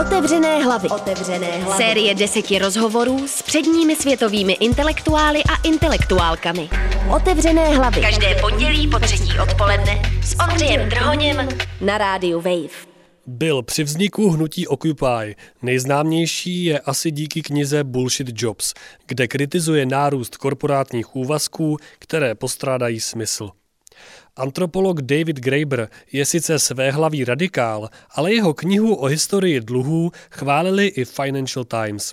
Otevřené 0.00 0.64
hlavy. 0.64 0.88
Otevřené 0.88 1.46
hlavy. 1.46 1.84
Série 1.84 2.14
deseti 2.14 2.58
rozhovorů 2.58 3.28
s 3.28 3.42
předními 3.42 3.96
světovými 3.96 4.52
intelektuály 4.52 5.44
a 5.44 5.68
intelektuálkami. 5.68 6.68
Otevřené 7.16 7.76
hlavy. 7.76 8.00
Každé 8.00 8.34
pondělí 8.40 8.88
po 8.88 8.98
třetí 8.98 9.38
odpoledne 9.42 10.02
s 10.22 10.36
Ondřejem 10.48 10.88
Drhoněm 10.88 11.48
na 11.80 11.98
rádiu 11.98 12.40
Wave. 12.40 12.90
Byl 13.26 13.62
při 13.62 13.84
vzniku 13.84 14.30
hnutí 14.30 14.66
Occupy. 14.66 15.34
Nejznámější 15.62 16.64
je 16.64 16.80
asi 16.80 17.10
díky 17.10 17.42
knize 17.42 17.84
Bullshit 17.84 18.42
Jobs, 18.42 18.74
kde 19.06 19.28
kritizuje 19.28 19.86
nárůst 19.86 20.36
korporátních 20.36 21.16
úvazků, 21.16 21.76
které 21.98 22.34
postrádají 22.34 23.00
smysl. 23.00 23.50
Antropolog 24.36 25.00
David 25.00 25.40
Graeber 25.40 25.88
je 26.12 26.24
sice 26.24 26.58
svéhlavý 26.58 27.24
radikál, 27.24 27.88
ale 28.10 28.34
jeho 28.34 28.54
knihu 28.54 28.94
o 28.94 29.06
historii 29.06 29.60
dluhů 29.60 30.10
chválili 30.30 30.86
i 30.86 31.04
Financial 31.04 31.64
Times. 31.64 32.12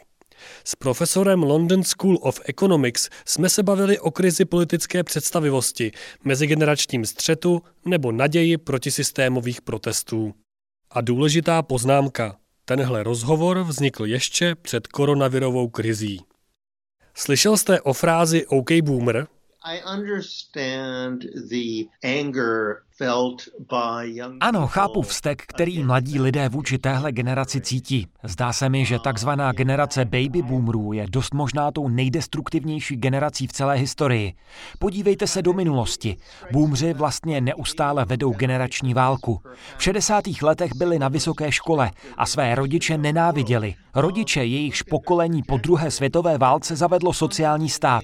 S 0.64 0.76
profesorem 0.76 1.44
London 1.44 1.84
School 1.84 2.18
of 2.22 2.40
Economics 2.46 3.10
jsme 3.26 3.50
se 3.50 3.64
bavili 3.64 4.00
o 4.00 4.12
krizi 4.12 4.46
politické 4.46 5.04
představivosti, 5.04 5.92
mezigeneračním 6.24 7.06
střetu 7.06 7.62
nebo 7.86 8.12
naději 8.12 8.58
protisystémových 8.58 9.62
protestů. 9.62 10.34
A 10.92 11.02
důležitá 11.02 11.62
poznámka. 11.62 12.38
Tenhle 12.66 13.04
rozhovor 13.04 13.64
vznikl 13.64 14.06
ještě 14.06 14.56
před 14.56 14.88
koronavirovou 14.88 15.68
krizí. 15.68 16.22
Slyšel 17.16 17.58
jste 17.58 17.82
o 17.82 17.94
frázi 17.94 18.48
OK 18.48 18.72
Boomer? 18.82 19.28
I 19.68 19.80
understand 19.80 21.30
the 21.50 21.90
anger 22.02 22.86
ano, 24.40 24.68
chápu 24.68 25.02
vztek, 25.02 25.44
který 25.48 25.84
mladí 25.84 26.20
lidé 26.20 26.50
vůči 26.50 26.78
téhle 26.78 27.12
generaci 27.12 27.62
cítí. 27.62 28.08
Zdá 28.24 28.54
se 28.54 28.70
mi, 28.70 28.86
že 28.86 29.00
takzvaná 29.00 29.52
generace 29.52 30.06
baby 30.06 30.42
boomerů 30.42 30.94
je 30.94 31.06
dost 31.10 31.34
možná 31.34 31.72
tou 31.72 31.88
nejdestruktivnější 31.90 32.96
generací 32.96 33.48
v 33.48 33.52
celé 33.52 33.76
historii. 33.76 34.34
Podívejte 34.80 35.28
se 35.28 35.42
do 35.42 35.54
minulosti. 35.54 36.18
Boomři 36.52 36.94
vlastně 36.94 37.42
neustále 37.42 38.06
vedou 38.06 38.34
generační 38.34 38.94
válku. 38.94 39.42
V 39.78 39.84
60. 39.84 40.24
letech 40.42 40.72
byli 40.76 41.00
na 41.00 41.08
vysoké 41.08 41.52
škole 41.52 41.92
a 42.18 42.26
své 42.26 42.56
rodiče 42.56 42.98
nenáviděli. 42.98 43.76
Rodiče, 43.96 44.46
jejichž 44.46 44.82
pokolení 44.82 45.44
po 45.44 45.58
druhé 45.58 45.92
světové 45.92 46.38
válce 46.38 46.76
zavedlo 46.76 47.14
sociální 47.14 47.70
stát. 47.70 48.04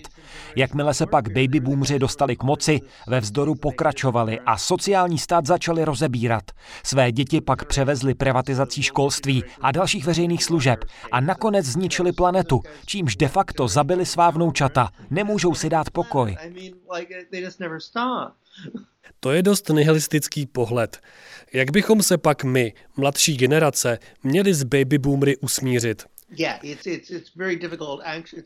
Jakmile 0.56 0.94
se 0.94 1.06
pak 1.06 1.28
baby 1.28 1.60
boomři 1.60 2.00
dostali 2.00 2.36
k 2.36 2.44
moci, 2.44 2.80
ve 3.08 3.20
vzdoru 3.20 3.56
pokračovali 3.56 4.40
a 4.40 4.58
sociální 4.58 4.83
sociální 4.84 5.18
stát 5.18 5.46
začali 5.46 5.86
rozebírat. 5.86 6.44
Své 6.84 7.12
děti 7.12 7.42
pak 7.42 7.66
převezli 7.66 8.14
privatizací 8.14 8.84
školství 8.84 9.44
a 9.62 9.72
dalších 9.72 10.06
veřejných 10.06 10.44
služeb 10.44 10.86
a 11.12 11.22
nakonec 11.22 11.66
zničili 11.66 12.12
planetu, 12.12 12.62
čímž 12.86 13.16
de 13.16 13.28
facto 13.28 13.68
zabili 13.68 14.06
svá 14.06 14.30
vnoučata. 14.30 14.90
Nemůžou 15.10 15.56
si 15.56 15.70
dát 15.70 15.90
pokoj. 15.90 16.38
To 19.20 19.32
je 19.32 19.44
dost 19.44 19.70
nihilistický 19.70 20.46
pohled. 20.46 21.00
Jak 21.54 21.72
bychom 21.72 22.04
se 22.04 22.18
pak 22.18 22.44
my, 22.44 22.74
mladší 22.98 23.38
generace, 23.38 24.00
měli 24.24 24.54
z 24.54 24.64
baby 24.64 24.98
boomery 24.98 25.38
usmířit? 25.38 26.13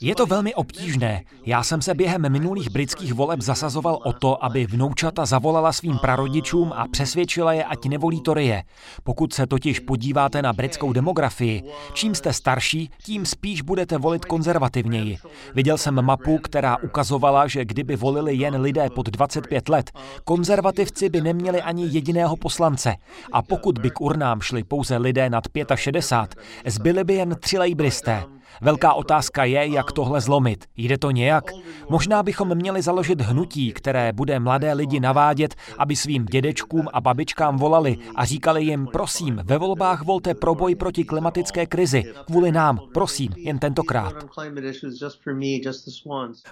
Je 0.02 0.16
to 0.16 0.26
velmi 0.26 0.56
obtížné. 0.56 1.24
Já 1.46 1.64
jsem 1.64 1.82
se 1.82 1.94
během 1.94 2.32
minulých 2.32 2.70
britských 2.70 3.14
voleb 3.14 3.42
zasazoval 3.42 4.00
o 4.04 4.14
to, 4.14 4.44
aby 4.46 4.66
vnoučata 4.66 5.26
zavolala 5.26 5.74
svým 5.74 5.98
prarodičům 5.98 6.74
a 6.76 6.88
přesvědčila 6.92 7.54
je, 7.54 7.64
ať 7.64 7.86
nevolí 7.86 8.22
Torie. 8.22 8.64
Pokud 9.04 9.34
se 9.34 9.48
totiž 9.48 9.80
podíváte 9.80 10.42
na 10.42 10.54
britskou 10.54 10.94
demografii, 10.94 11.64
čím 11.94 12.16
jste 12.16 12.34
starší, 12.34 12.90
tím 13.04 13.26
spíš 13.26 13.62
budete 13.62 13.98
volit 13.98 14.26
konzervativněji. 14.26 15.18
Viděl 15.56 15.78
jsem 15.78 16.02
mapu, 16.02 16.38
která 16.38 16.78
ukazovala, 16.78 17.48
že 17.48 17.66
kdyby 17.66 17.96
volili 17.96 18.36
jen 18.36 18.62
lidé 18.62 18.90
pod 18.90 19.10
25 19.10 19.70
let, 19.70 19.92
konzervativci 20.24 21.10
by 21.10 21.22
neměli 21.22 21.62
ani 21.62 21.88
jediného 21.92 22.38
poslance. 22.38 22.96
A 23.32 23.42
pokud 23.42 23.78
by 23.78 23.90
k 23.90 24.02
urnám 24.02 24.42
šli 24.42 24.64
pouze 24.64 24.98
lidé 24.98 25.30
nad 25.30 25.44
65, 25.76 26.44
zbyly 26.66 27.04
by 27.04 27.14
jen 27.14 27.36
tři 27.40 27.58
lejbristé. 27.78 28.24
Velká 28.62 28.94
otázka 28.94 29.44
je, 29.44 29.68
jak 29.68 29.92
tohle 29.92 30.22
zlomit. 30.22 30.66
Jde 30.78 30.98
to 30.98 31.12
nějak? 31.12 31.44
Možná 31.90 32.24
bychom 32.24 32.56
měli 32.56 32.82
založit 32.82 33.22
hnutí, 33.22 33.72
které 33.72 34.14
bude 34.14 34.40
mladé 34.40 34.74
lidi 34.74 35.00
navádět, 35.00 35.56
aby 35.78 35.96
svým 35.96 36.26
dědečkům 36.26 36.88
a 36.94 37.02
babičkám 37.02 37.58
volali 37.58 37.98
a 38.16 38.26
říkali 38.26 38.64
jim, 38.64 38.88
prosím, 38.92 39.42
ve 39.44 39.58
volbách 39.58 40.04
volte 40.04 40.34
pro 40.34 40.56
boj 40.56 40.76
proti 40.76 41.04
klimatické 41.04 41.66
krizi. 41.66 42.04
Kvůli 42.26 42.52
nám, 42.52 42.80
prosím, 42.94 43.30
jen 43.38 43.60
tentokrát. 43.60 44.14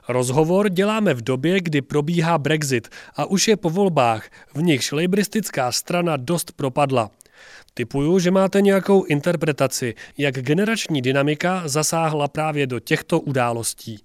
Rozhovor 0.07 0.69
děláme 0.69 1.13
v 1.13 1.21
době, 1.21 1.61
kdy 1.61 1.81
probíhá 1.81 2.37
Brexit 2.37 2.87
a 3.15 3.25
už 3.25 3.47
je 3.47 3.57
po 3.57 3.69
volbách, 3.69 4.29
v 4.55 4.61
nichž 4.61 4.91
lejbristická 4.91 5.71
strana 5.71 6.17
dost 6.17 6.51
propadla. 6.51 7.09
Typuju, 7.77 8.19
že 8.19 8.31
máte 8.31 8.61
nějakou 8.61 9.03
interpretaci, 9.03 9.95
jak 10.17 10.35
generační 10.35 11.01
dynamika 11.01 11.67
zasáhla 11.67 12.27
právě 12.27 12.67
do 12.67 12.79
těchto 12.79 13.19
událostí. 13.19 14.04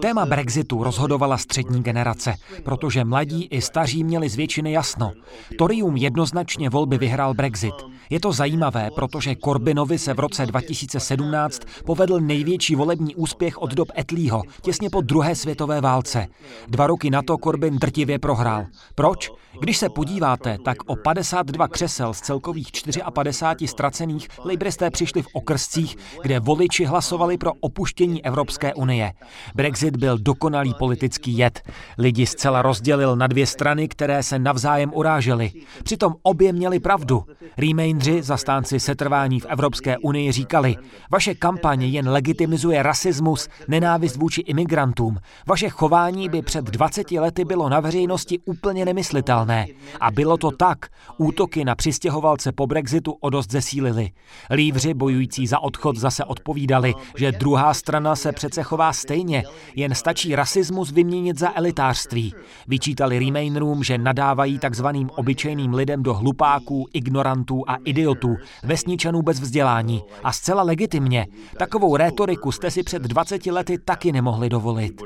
Téma 0.00 0.26
Brexitu 0.26 0.84
rozhodovala 0.84 1.38
střední 1.38 1.82
generace, 1.82 2.34
protože 2.64 3.04
mladí 3.04 3.44
i 3.44 3.62
staří 3.62 4.04
měli 4.04 4.28
z 4.28 4.36
většiny 4.36 4.72
jasno. 4.72 5.12
Torium 5.58 5.96
jednoznačně 5.96 6.70
volby 6.70 6.98
vyhrál 6.98 7.34
Brexit. 7.34 7.74
Je 8.10 8.20
to 8.20 8.32
zajímavé, 8.32 8.90
protože 8.94 9.36
Corbynovi 9.44 9.98
se 9.98 10.14
v 10.14 10.18
roce 10.18 10.46
2017 10.46 11.62
povedl 11.84 12.20
největší 12.20 12.74
volební 12.74 13.14
úspěch 13.14 13.58
od 13.58 13.74
dob 13.74 13.88
Etlího, 13.98 14.42
těsně 14.62 14.90
po 14.90 15.00
druhé 15.00 15.34
světové 15.34 15.80
válce. 15.80 16.26
Dva 16.68 16.86
roky 16.86 17.10
na 17.10 17.22
to 17.22 17.36
Corbyn 17.44 17.78
drtivě 17.78 18.18
prohrál. 18.18 18.66
Proč? 18.94 19.30
Když 19.60 19.78
se 19.78 19.88
podíváte, 19.88 20.58
tak 20.64 20.76
o 20.86 20.96
52 20.96 21.68
křesel 21.68 22.14
z 22.14 22.20
celkových 22.20 22.68
54 23.12 23.68
ztracených 23.68 24.28
lejbristé 24.44 24.90
přišli 24.90 25.22
v 25.22 25.28
okrscích, 25.32 25.96
kde 26.22 26.40
voliči 26.40 26.84
hlasovali 26.84 27.38
pro 27.38 27.52
opuštění 27.78 28.24
Evropské 28.24 28.74
unie. 28.74 29.12
Brexit 29.54 29.96
byl 29.96 30.18
dokonalý 30.18 30.74
politický 30.78 31.38
jed. 31.38 31.62
Lidi 31.98 32.26
zcela 32.26 32.62
rozdělil 32.62 33.16
na 33.16 33.26
dvě 33.26 33.46
strany, 33.46 33.88
které 33.88 34.22
se 34.22 34.38
navzájem 34.38 34.90
urážely. 34.94 35.52
Přitom 35.84 36.14
obě 36.22 36.52
měli 36.52 36.80
pravdu. 36.80 37.24
Remainři, 37.58 38.22
zastánci 38.22 38.80
setrvání 38.80 39.40
v 39.40 39.46
Evropské 39.46 39.98
unii, 39.98 40.32
říkali, 40.32 40.76
vaše 41.10 41.34
kampaně 41.34 41.86
jen 41.86 42.08
legitimizuje 42.08 42.82
rasismus, 42.82 43.48
nenávist 43.68 44.16
vůči 44.16 44.40
imigrantům. 44.40 45.18
Vaše 45.46 45.68
chování 45.68 46.28
by 46.28 46.42
před 46.42 46.64
20 46.64 47.10
lety 47.10 47.44
bylo 47.44 47.68
na 47.68 47.80
veřejnosti 47.80 48.38
úplně 48.44 48.84
nemyslitelné. 48.84 49.66
A 50.00 50.10
bylo 50.10 50.36
to 50.36 50.50
tak. 50.50 50.78
Útoky 51.18 51.64
na 51.64 51.74
přistěhovalce 51.74 52.52
po 52.52 52.66
Brexitu 52.66 53.12
o 53.20 53.30
dost 53.30 53.50
zesílili. 53.50 54.10
Lívři 54.50 54.94
bojující 54.94 55.46
za 55.46 55.58
odchod 55.58 55.96
zase 55.96 56.24
odpovídali, 56.24 56.94
že 57.16 57.32
druhá 57.32 57.67
strana 57.74 58.16
se 58.16 58.32
přece 58.32 58.62
chová 58.62 58.92
stejně, 58.92 59.44
jen 59.76 59.94
stačí 59.94 60.36
rasismus 60.36 60.92
vyměnit 60.92 61.38
za 61.38 61.56
elitářství. 61.56 62.34
Vyčítali 62.68 63.18
Remainerům, 63.18 63.84
že 63.84 63.98
nadávají 63.98 64.58
takzvaným 64.58 65.10
obyčejným 65.10 65.74
lidem 65.74 66.02
do 66.02 66.14
hlupáků, 66.14 66.88
ignorantů 66.92 67.64
a 67.66 67.76
idiotů, 67.84 68.36
vesničanů 68.62 69.22
bez 69.22 69.40
vzdělání. 69.40 70.02
A 70.24 70.32
zcela 70.32 70.62
legitimně. 70.62 71.26
Takovou 71.56 71.96
rétoriku 71.96 72.52
jste 72.52 72.70
si 72.70 72.82
před 72.82 73.02
20 73.02 73.46
lety 73.46 73.78
taky 73.78 74.12
nemohli 74.12 74.48
dovolit. 74.48 75.02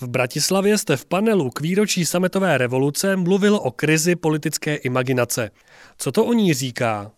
V 0.00 0.08
Bratislavě 0.08 0.78
jste 0.78 0.96
v 0.96 1.06
panelu 1.06 1.50
k 1.50 1.60
výročí 1.60 2.06
sametové 2.06 2.58
revoluce 2.58 3.16
mluvil 3.16 3.56
o 3.56 3.70
krizi 3.70 4.16
politické 4.16 4.74
imaginace. 4.74 5.50
Co 5.98 6.12
to 6.12 6.24
o 6.24 6.32
ní 6.32 6.54
říká? 6.54 7.12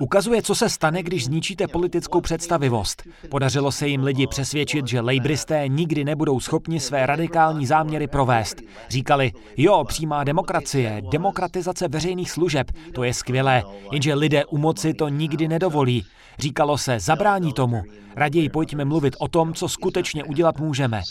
Ukazuje, 0.00 0.42
co 0.42 0.54
se 0.54 0.68
stane, 0.68 1.02
když 1.02 1.24
zničíte 1.24 1.68
politickou 1.68 2.20
představivost. 2.20 3.02
Podařilo 3.30 3.72
se 3.72 3.88
jim 3.88 4.04
lidi 4.04 4.26
přesvědčit, 4.26 4.86
že 4.86 5.00
lejbristé 5.00 5.68
nikdy 5.68 6.04
nebudou 6.04 6.40
schopni 6.40 6.80
své 6.80 7.06
radikální 7.06 7.66
záměry 7.66 8.06
provést. 8.06 8.56
Říkali, 8.88 9.32
jo, 9.56 9.84
přímá 9.84 10.24
demokracie, 10.24 11.02
demokratizace 11.10 11.88
veřejných 11.88 12.30
služeb, 12.30 12.70
to 12.94 13.04
je 13.04 13.14
skvělé, 13.14 13.62
jenže 13.92 14.14
lidé 14.14 14.44
u 14.44 14.58
moci 14.58 14.94
to 14.94 15.08
nikdy 15.08 15.48
nedovolí. 15.48 16.06
Říkalo 16.38 16.78
se, 16.78 17.00
zabrání 17.00 17.52
tomu. 17.52 17.82
Raději 18.16 18.48
pojďme 18.48 18.84
mluvit 18.84 19.16
o 19.18 19.28
tom, 19.28 19.54
co 19.54 19.68
skutečně 19.68 20.24
udělat 20.24 20.58
můžeme. 20.58 21.02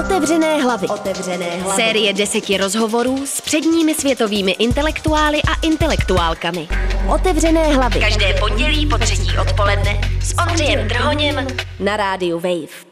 Otevřené 0.00 0.62
hlavy. 0.62 0.88
Otevřené 0.88 1.56
hlavy. 1.56 1.82
Série 1.82 2.12
deseti 2.12 2.56
rozhovorů 2.56 3.26
s 3.26 3.37
předními 3.40 3.94
světovými 3.94 4.52
intelektuály 4.52 5.38
a 5.42 5.66
intelektuálkami. 5.66 6.68
Otevřené 7.14 7.74
hlavy. 7.74 8.00
Každé 8.00 8.34
pondělí 8.40 8.86
po 8.86 8.98
třetí 8.98 9.38
odpoledne 9.40 10.00
s 10.22 10.34
Ondřejem 10.38 10.88
Drhoněm 10.88 11.46
na 11.80 11.96
rádiu 11.96 12.40
Wave. 12.40 12.88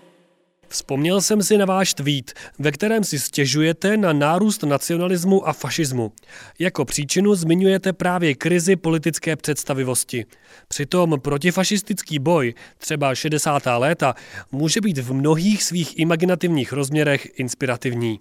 Vzpomněl 0.68 1.20
jsem 1.20 1.42
si 1.42 1.58
na 1.58 1.64
váš 1.64 1.94
tweet, 1.94 2.32
ve 2.58 2.72
kterém 2.72 3.04
si 3.04 3.18
stěžujete 3.18 3.96
na 3.96 4.12
nárůst 4.12 4.62
nacionalismu 4.62 5.48
a 5.48 5.52
fašismu. 5.52 6.12
Jako 6.58 6.84
příčinu 6.84 7.34
zmiňujete 7.34 7.92
právě 7.92 8.34
krizi 8.34 8.76
politické 8.76 9.36
představivosti. 9.36 10.24
Přitom 10.68 11.20
protifašistický 11.20 12.18
boj, 12.18 12.54
třeba 12.78 13.14
60. 13.14 13.62
léta, 13.78 14.14
může 14.52 14.80
být 14.80 14.98
v 14.98 15.12
mnohých 15.12 15.62
svých 15.62 15.98
imaginativních 15.98 16.72
rozměrech 16.72 17.28
inspirativní. 17.38 18.20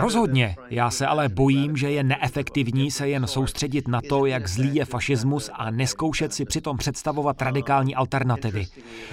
Rozhodně. 0.00 0.56
Já 0.70 0.90
se 0.90 1.06
ale 1.06 1.28
bojím, 1.28 1.76
že 1.76 1.90
je 1.90 2.02
neefektivní 2.02 2.90
se 2.90 3.08
jen 3.08 3.26
soustředit 3.26 3.88
na 3.88 4.00
to, 4.08 4.26
jak 4.26 4.48
zlý 4.48 4.74
je 4.74 4.84
fašismus 4.84 5.50
a 5.52 5.70
neskoušet 5.70 6.34
si 6.34 6.44
přitom 6.44 6.76
představovat 6.76 7.42
radikální 7.42 7.94
alternativy. 7.94 8.66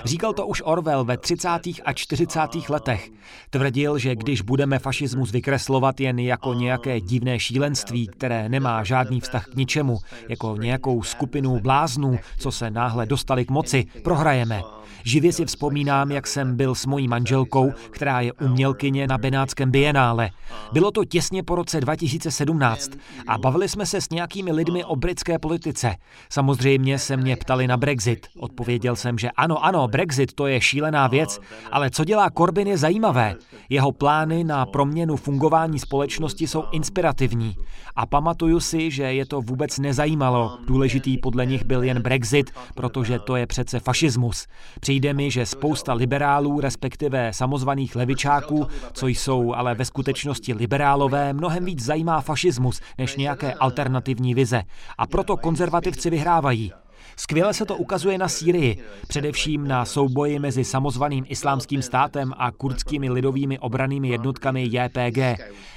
Říkal 0.05 0.33
to 0.33 0.47
už 0.47 0.61
Orwell 0.65 1.03
ve 1.03 1.17
30. 1.17 1.49
a 1.85 1.93
40. 1.93 2.39
letech. 2.69 3.11
Tvrdil, 3.49 3.97
že 3.97 4.15
když 4.15 4.41
budeme 4.41 4.79
fašismus 4.79 5.31
vykreslovat 5.31 5.99
jen 5.99 6.19
jako 6.19 6.53
nějaké 6.53 7.01
divné 7.01 7.39
šílenství, 7.39 8.07
které 8.07 8.49
nemá 8.49 8.83
žádný 8.83 9.19
vztah 9.19 9.45
k 9.45 9.55
ničemu, 9.55 9.99
jako 10.29 10.57
nějakou 10.57 11.03
skupinu 11.03 11.59
bláznů, 11.59 12.19
co 12.37 12.51
se 12.51 12.71
náhle 12.71 13.05
dostali 13.05 13.45
k 13.45 13.51
moci, 13.51 13.85
prohrajeme. 14.03 14.61
Živě 15.03 15.33
si 15.33 15.45
vzpomínám, 15.45 16.11
jak 16.11 16.27
jsem 16.27 16.55
byl 16.55 16.75
s 16.75 16.85
mojí 16.85 17.07
manželkou, 17.07 17.71
která 18.01 18.21
je 18.21 18.33
umělkyně 18.33 19.07
na 19.07 19.17
Benátském 19.17 19.71
bienále. 19.71 20.29
Bylo 20.71 20.91
to 20.91 21.05
těsně 21.05 21.43
po 21.43 21.55
roce 21.55 21.81
2017 21.81 22.91
a 23.27 23.37
bavili 23.37 23.69
jsme 23.69 23.85
se 23.85 24.01
s 24.01 24.09
nějakými 24.09 24.51
lidmi 24.51 24.85
o 24.85 24.95
britské 24.95 25.39
politice. 25.39 25.95
Samozřejmě 26.29 26.99
se 26.99 27.17
mě 27.17 27.35
ptali 27.35 27.67
na 27.67 27.77
Brexit. 27.77 28.27
Odpověděl 28.39 28.95
jsem, 28.95 29.17
že 29.17 29.29
ano, 29.31 29.65
ano, 29.65 29.87
Brexit 29.87 30.33
to 30.33 30.47
je 30.47 30.61
šílená 30.61 31.07
věc, 31.07 31.39
ale 31.71 31.89
co 31.89 32.03
dělá 32.03 32.29
Corbyn 32.37 32.67
je 32.67 32.77
zajímavé. 32.77 33.35
Jeho 33.69 33.91
plány 33.91 34.43
na 34.43 34.65
proměnu 34.65 35.15
fungování 35.15 35.79
společnosti 35.79 36.47
jsou 36.47 36.63
inspirativní. 36.71 37.55
A 37.95 38.05
pamatuju 38.05 38.59
si, 38.59 38.91
že 38.91 39.03
je 39.03 39.25
to 39.25 39.41
vůbec 39.41 39.79
nezajímalo. 39.79 40.57
Důležitý 40.67 41.17
podle 41.17 41.45
nich 41.45 41.65
byl 41.65 41.83
jen 41.83 42.01
Brexit, 42.01 42.51
protože 42.75 43.19
to 43.19 43.35
je 43.35 43.47
přece 43.47 43.79
fašismus. 43.79 44.47
Přijde 44.79 45.13
mi, 45.13 45.31
že 45.31 45.45
spousta 45.45 45.93
liberálů, 45.93 46.59
respektive 46.59 47.33
samozvaných 47.33 47.90
levičáků, 47.95 48.67
co 48.93 49.07
jsou 49.07 49.53
ale 49.53 49.75
ve 49.75 49.85
skutečnosti 49.85 50.53
liberálové, 50.53 51.33
mnohem 51.33 51.65
víc 51.65 51.83
zajímá 51.83 52.21
fašismus 52.21 52.81
než 52.97 53.15
nějaké 53.15 53.53
alternativní 53.53 54.33
vize. 54.33 54.63
A 54.97 55.07
proto 55.07 55.37
konzervativci 55.37 56.09
vyhrávají. 56.09 56.71
Skvěle 57.15 57.53
se 57.53 57.65
to 57.65 57.75
ukazuje 57.75 58.17
na 58.17 58.27
Sýrii, 58.27 58.83
především 59.07 59.67
na 59.67 59.85
souboji 59.85 60.39
mezi 60.39 60.63
samozvaným 60.63 61.25
islámským 61.27 61.81
státem 61.81 62.33
a 62.37 62.51
kurdskými 62.51 63.09
lidovými 63.09 63.59
obranými 63.59 64.09
jednotkami 64.09 64.69
JPG. 64.71 65.17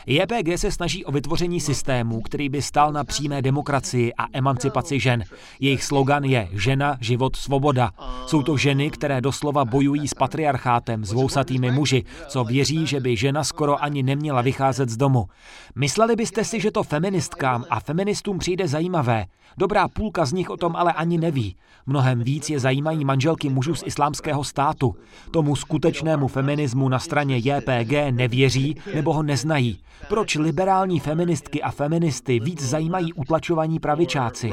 JPG 0.07 0.59
se 0.59 0.71
snaží 0.71 1.05
o 1.05 1.13
vytvoření 1.13 1.61
systému, 1.61 2.21
který 2.23 2.49
by 2.49 2.63
stál 2.63 2.93
na 2.93 3.05
přímé 3.05 3.43
demokracii 3.43 4.13
a 4.19 4.27
emancipaci 4.33 5.01
žen. 5.01 5.25
Jejich 5.61 5.85
slogan 5.85 6.25
je 6.25 6.49
žena, 6.53 6.99
život, 7.01 7.37
svoboda. 7.37 7.91
Jsou 8.27 8.43
to 8.43 8.57
ženy, 8.57 8.91
které 8.91 9.21
doslova 9.21 9.65
bojují 9.65 10.09
s 10.09 10.15
patriarchátem, 10.15 11.05
s 11.05 11.13
vousatými 11.13 11.71
muži, 11.71 12.05
co 12.29 12.45
věří, 12.45 12.87
že 12.87 13.01
by 13.01 13.17
žena 13.17 13.45
skoro 13.45 13.83
ani 13.83 14.03
neměla 14.03 14.43
vycházet 14.43 14.89
z 14.89 14.97
domu. 14.97 15.27
Mysleli 15.75 16.17
byste 16.17 16.45
si, 16.45 16.61
že 16.61 16.71
to 16.71 16.83
feministkám 16.83 17.65
a 17.71 17.81
feministům 17.81 18.39
přijde 18.39 18.69
zajímavé. 18.69 19.27
Dobrá 19.59 19.89
půlka 19.89 20.25
z 20.25 20.33
nich 20.33 20.51
o 20.51 20.57
tom 20.57 20.77
ale 20.77 20.93
ani 20.93 21.19
neví. 21.25 21.56
Mnohem 21.87 22.23
víc 22.23 22.50
je 22.50 22.59
zajímají 22.59 23.05
manželky 23.05 23.49
mužů 23.49 23.75
z 23.75 23.82
islámského 23.87 24.44
státu. 24.44 24.97
Tomu 25.31 25.56
skutečnému 25.56 26.29
feminismu 26.29 26.88
na 26.88 26.99
straně 26.99 27.37
JPG 27.37 27.93
nevěří 28.11 28.76
nebo 28.94 29.12
ho 29.12 29.23
neznají. 29.23 29.81
Proč 30.09 30.35
liberální 30.35 31.00
feministky 31.00 31.62
a 31.62 31.71
feministy 31.71 32.41
víc 32.41 32.62
zajímají 32.62 33.12
utlačovaní 33.12 33.79
pravičáci? 33.79 34.50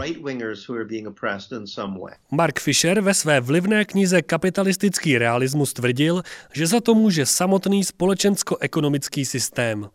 Mark 2.31 2.59
Fisher 2.59 3.01
ve 3.01 3.13
své 3.13 3.39
vlivné 3.39 3.85
knize 3.85 4.21
Kapitalistický 4.21 5.18
realismus 5.18 5.73
tvrdil, 5.73 6.23
že 6.53 6.68
za 6.68 6.81
to 6.81 6.95
může 6.95 7.25
samotný 7.25 7.83
společensko-ekonomický 7.83 9.25
systém. 9.25 9.89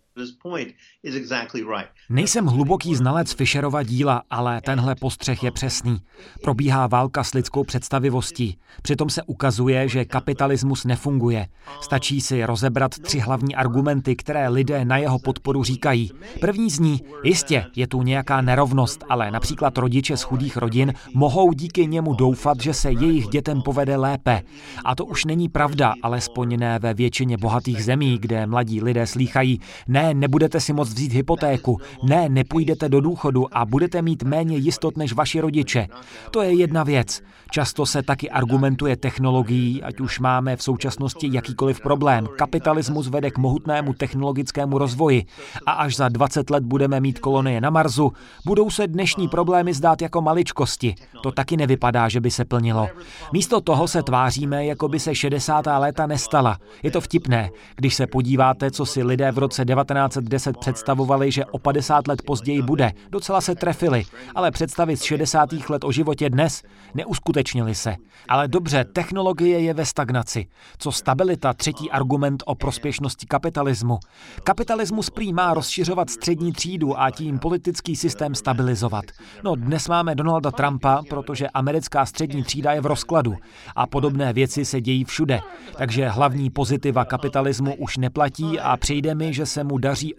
Nejsem 2.10 2.46
hluboký 2.46 2.94
znalec 2.94 3.32
Fischerova 3.32 3.82
díla, 3.82 4.22
ale 4.30 4.60
tenhle 4.60 4.94
postřeh 4.94 5.42
je 5.42 5.50
přesný. 5.50 6.00
Probíhá 6.42 6.86
válka 6.86 7.24
s 7.24 7.34
lidskou 7.34 7.64
představivostí. 7.64 8.58
Přitom 8.82 9.10
se 9.10 9.22
ukazuje, 9.22 9.88
že 9.88 10.04
kapitalismus 10.04 10.84
nefunguje. 10.84 11.46
Stačí 11.80 12.20
si 12.20 12.44
rozebrat 12.44 12.98
tři 12.98 13.18
hlavní 13.18 13.54
argumenty, 13.54 14.16
které 14.16 14.48
lidé 14.48 14.84
na 14.84 14.96
jeho 14.96 15.18
podporu 15.18 15.64
říkají. 15.64 16.10
První 16.40 16.70
z 16.70 16.78
ní, 16.78 17.00
jistě, 17.24 17.66
je 17.76 17.86
tu 17.86 18.02
nějaká 18.02 18.40
nerovnost, 18.40 19.04
ale 19.08 19.30
například 19.30 19.78
rodiče 19.78 20.16
z 20.16 20.22
chudých 20.22 20.56
rodin 20.56 20.92
mohou 21.14 21.52
díky 21.52 21.86
němu 21.86 22.14
doufat, 22.14 22.60
že 22.60 22.74
se 22.74 22.92
jejich 22.92 23.26
dětem 23.26 23.62
povede 23.62 23.96
lépe. 23.96 24.42
A 24.84 24.94
to 24.94 25.04
už 25.04 25.24
není 25.24 25.48
pravda, 25.48 25.94
alespoň 26.02 26.56
ne 26.58 26.78
ve 26.78 26.94
většině 26.94 27.36
bohatých 27.36 27.84
zemí, 27.84 28.18
kde 28.18 28.46
mladí 28.46 28.82
lidé 28.82 29.06
slýchají, 29.06 29.60
ne, 29.88 30.14
nebudete 30.14 30.60
si 30.60 30.72
moct 30.72 30.95
vzít 30.96 31.12
hypotéku, 31.12 31.80
ne, 32.02 32.28
nepůjdete 32.28 32.88
do 32.88 33.00
důchodu 33.00 33.56
a 33.56 33.64
budete 33.64 34.02
mít 34.02 34.22
méně 34.22 34.56
jistot 34.56 34.96
než 34.96 35.12
vaši 35.12 35.40
rodiče. 35.40 35.86
To 36.30 36.42
je 36.42 36.54
jedna 36.54 36.82
věc. 36.84 37.22
Často 37.50 37.86
se 37.86 38.02
taky 38.02 38.30
argumentuje 38.30 38.96
technologií, 38.96 39.82
ať 39.82 40.00
už 40.00 40.20
máme 40.20 40.56
v 40.56 40.62
současnosti 40.62 41.28
jakýkoliv 41.32 41.80
problém. 41.80 42.26
Kapitalismus 42.38 43.08
vede 43.08 43.30
k 43.30 43.38
mohutnému 43.38 43.92
technologickému 43.92 44.78
rozvoji 44.78 45.24
a 45.66 45.72
až 45.72 45.96
za 45.96 46.08
20 46.08 46.50
let 46.50 46.64
budeme 46.64 47.00
mít 47.00 47.18
kolonie 47.18 47.60
na 47.60 47.70
Marsu, 47.70 48.12
budou 48.46 48.70
se 48.70 48.86
dnešní 48.86 49.28
problémy 49.28 49.74
zdát 49.74 50.02
jako 50.02 50.22
maličkosti. 50.22 50.94
To 51.22 51.32
taky 51.32 51.56
nevypadá, 51.56 52.08
že 52.08 52.20
by 52.20 52.30
se 52.30 52.44
plnilo. 52.44 52.88
Místo 53.32 53.60
toho 53.60 53.88
se 53.88 54.02
tváříme, 54.02 54.66
jako 54.66 54.88
by 54.88 55.00
se 55.00 55.14
60. 55.14 55.66
léta 55.78 56.06
nestala. 56.06 56.58
Je 56.82 56.90
to 56.90 57.00
vtipné, 57.00 57.50
když 57.76 57.94
se 57.94 58.06
podíváte, 58.06 58.70
co 58.70 58.86
si 58.86 59.02
lidé 59.02 59.32
v 59.32 59.38
roce 59.38 59.64
1910 59.64 60.56
představovali, 60.76 61.30
že 61.30 61.44
o 61.44 61.58
50 61.58 62.08
let 62.08 62.22
později 62.22 62.62
bude. 62.62 62.92
Docela 63.10 63.40
se 63.40 63.54
trefili, 63.54 64.04
ale 64.34 64.50
představit 64.50 64.96
z 64.96 65.02
60. 65.02 65.52
let 65.68 65.84
o 65.84 65.92
životě 65.92 66.30
dnes 66.30 66.62
neuskutečnili 66.94 67.74
se. 67.74 67.96
Ale 68.28 68.48
dobře, 68.48 68.84
technologie 68.84 69.60
je 69.60 69.74
ve 69.74 69.84
stagnaci. 69.84 70.46
Co 70.78 70.92
stabilita, 70.92 71.52
třetí 71.52 71.90
argument 71.90 72.42
o 72.46 72.54
prospěšnosti 72.54 73.26
kapitalismu. 73.26 73.98
Kapitalismus 74.44 75.10
prý 75.10 75.32
má 75.32 75.54
rozšiřovat 75.54 76.10
střední 76.10 76.52
třídu 76.52 77.00
a 77.00 77.10
tím 77.10 77.38
politický 77.38 77.96
systém 77.96 78.34
stabilizovat. 78.34 79.04
No 79.44 79.54
dnes 79.54 79.88
máme 79.88 80.14
Donalda 80.14 80.50
Trumpa, 80.50 81.02
protože 81.10 81.48
americká 81.48 82.06
střední 82.06 82.42
třída 82.42 82.72
je 82.72 82.80
v 82.80 82.86
rozkladu 82.86 83.34
a 83.76 83.86
podobné 83.86 84.32
věci 84.32 84.64
se 84.64 84.80
dějí 84.80 85.04
všude. 85.04 85.40
Takže 85.76 86.08
hlavní 86.08 86.50
pozitiva 86.50 87.04
kapitalismu 87.04 87.74
už 87.74 87.96
neplatí 87.96 88.60
a 88.60 88.76
přijde 88.76 89.14
mi, 89.14 89.32
že 89.32 89.46
se 89.46 89.64
mu 89.64 89.78
daří 89.78 90.14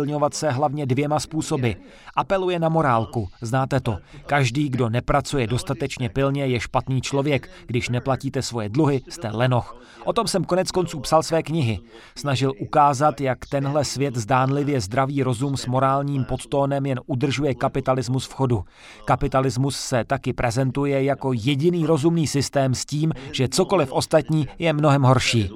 ospravedlňovat 0.00 0.34
se 0.34 0.50
hlavně 0.50 0.86
dvěma 0.86 1.20
způsoby. 1.20 1.70
Apeluje 2.16 2.58
na 2.58 2.68
morálku, 2.68 3.28
znáte 3.40 3.80
to. 3.80 3.98
Každý, 4.26 4.68
kdo 4.68 4.88
nepracuje 4.88 5.46
dostatečně 5.46 6.08
pilně, 6.08 6.46
je 6.46 6.60
špatný 6.60 7.00
člověk. 7.00 7.50
Když 7.66 7.88
neplatíte 7.88 8.42
svoje 8.42 8.68
dluhy, 8.68 9.02
jste 9.08 9.30
lenoch. 9.30 9.76
O 10.04 10.12
tom 10.12 10.26
jsem 10.26 10.44
konec 10.44 10.70
konců 10.70 11.00
psal 11.00 11.22
své 11.22 11.42
knihy. 11.42 11.80
Snažil 12.16 12.52
ukázat, 12.60 13.20
jak 13.20 13.38
tenhle 13.46 13.84
svět 13.84 14.16
zdánlivě 14.16 14.80
zdravý 14.80 15.22
rozum 15.22 15.56
s 15.56 15.66
morálním 15.66 16.24
podtónem 16.24 16.86
jen 16.86 17.00
udržuje 17.06 17.54
kapitalismus 17.54 18.26
v 18.26 18.32
chodu. 18.32 18.64
Kapitalismus 19.04 19.76
se 19.76 20.04
taky 20.04 20.32
prezentuje 20.32 21.04
jako 21.04 21.32
jediný 21.32 21.86
rozumný 21.86 22.26
systém 22.26 22.74
s 22.74 22.84
tím, 22.84 23.12
že 23.32 23.48
cokoliv 23.48 23.92
ostatní 23.92 24.48
je 24.58 24.72
mnohem 24.72 25.02
horší. 25.02 25.50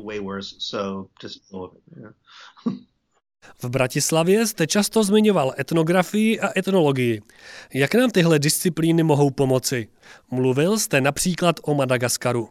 V 3.62 3.68
Bratislavě 3.68 4.46
jste 4.46 4.66
často 4.66 5.04
zmiňoval 5.04 5.54
etnografii 5.58 6.40
a 6.40 6.58
etnologii. 6.58 7.22
Jak 7.74 7.94
nám 7.94 8.10
tyhle 8.10 8.38
disciplíny 8.38 9.02
mohou 9.02 9.30
pomoci? 9.30 9.88
Mluvil 10.30 10.78
jste 10.78 11.00
například 11.00 11.56
o 11.62 11.74
Madagaskaru. 11.74 12.48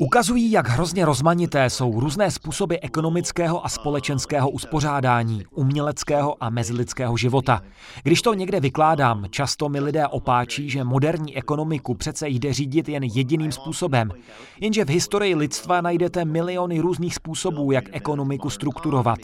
Ukazují, 0.00 0.50
jak 0.50 0.68
hrozně 0.68 1.04
rozmanité 1.04 1.70
jsou 1.70 2.00
různé 2.00 2.30
způsoby 2.30 2.74
ekonomického 2.82 3.66
a 3.66 3.68
společenského 3.68 4.50
uspořádání, 4.50 5.44
uměleckého 5.50 6.44
a 6.44 6.50
mezilidského 6.50 7.16
života. 7.16 7.62
Když 8.02 8.22
to 8.22 8.34
někde 8.34 8.60
vykládám, 8.60 9.24
často 9.30 9.68
mi 9.68 9.80
lidé 9.80 10.06
opáčí, 10.06 10.70
že 10.70 10.84
moderní 10.84 11.36
ekonomiku 11.36 11.94
přece 11.94 12.28
jde 12.28 12.52
řídit 12.52 12.88
jen 12.88 13.02
jediným 13.02 13.52
způsobem. 13.52 14.10
Jenže 14.60 14.84
v 14.84 14.88
historii 14.88 15.34
lidstva 15.34 15.80
najdete 15.80 16.24
miliony 16.24 16.80
různých 16.80 17.14
způsobů, 17.14 17.72
jak 17.72 17.84
ekonomiku 17.92 18.50
strukturovat. 18.50 19.18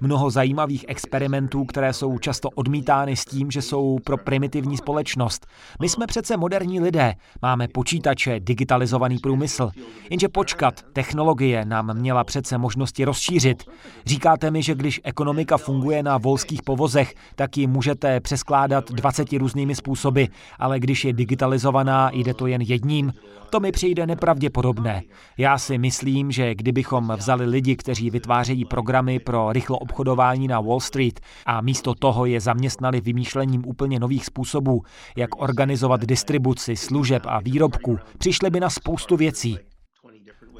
Mnoho 0.00 0.30
zajímavých 0.30 0.84
experimentů, 0.88 1.64
které 1.64 1.92
jsou 1.92 2.18
často 2.18 2.50
odmítány 2.50 3.16
s 3.16 3.24
tím, 3.24 3.50
že 3.50 3.62
jsou 3.62 3.98
pro 4.04 4.16
primitivní 4.16 4.76
společnost. 4.76 5.46
My 5.80 5.88
jsme 5.88 6.06
přece 6.06 6.36
moderní 6.36 6.80
lidé 6.80 6.93
lidé, 6.94 7.14
máme 7.42 7.68
počítače, 7.68 8.40
digitalizovaný 8.40 9.18
průmysl. 9.18 9.70
Jenže 10.10 10.28
počkat, 10.28 10.82
technologie 10.92 11.64
nám 11.64 11.98
měla 11.98 12.24
přece 12.24 12.58
možnosti 12.58 13.04
rozšířit. 13.04 13.64
Říkáte 14.06 14.50
mi, 14.50 14.62
že 14.62 14.74
když 14.74 15.00
ekonomika 15.04 15.56
funguje 15.56 16.02
na 16.02 16.18
volských 16.18 16.62
povozech, 16.62 17.14
tak 17.34 17.56
ji 17.56 17.66
můžete 17.66 18.20
přeskládat 18.20 18.92
20 18.92 19.32
různými 19.32 19.74
způsoby, 19.74 20.24
ale 20.58 20.80
když 20.80 21.04
je 21.04 21.12
digitalizovaná, 21.12 22.10
jde 22.12 22.34
to 22.34 22.46
jen 22.46 22.62
jedním. 22.62 23.12
To 23.50 23.60
mi 23.60 23.72
přijde 23.72 24.06
nepravděpodobné. 24.06 25.02
Já 25.38 25.58
si 25.58 25.78
myslím, 25.78 26.30
že 26.30 26.54
kdybychom 26.54 27.12
vzali 27.16 27.46
lidi, 27.46 27.76
kteří 27.76 28.10
vytvářejí 28.10 28.64
programy 28.64 29.18
pro 29.18 29.52
rychlo 29.52 29.78
obchodování 29.78 30.48
na 30.48 30.60
Wall 30.60 30.80
Street 30.80 31.20
a 31.46 31.60
místo 31.60 31.94
toho 31.94 32.26
je 32.26 32.40
zaměstnali 32.40 33.00
vymýšlením 33.00 33.62
úplně 33.66 34.00
nových 34.00 34.26
způsobů, 34.26 34.82
jak 35.16 35.42
organizovat 35.42 36.00
distribuci 36.00 36.76
služeb 36.84 37.22
a 37.26 37.40
výrobků, 37.40 37.98
přišli 38.18 38.50
by 38.50 38.60
na 38.60 38.70
spoustu 38.70 39.16
věcí. 39.16 39.58